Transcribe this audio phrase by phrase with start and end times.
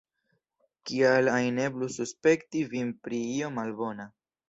[0.91, 4.13] Kial ajn eblus suspekti vin pri io malbona!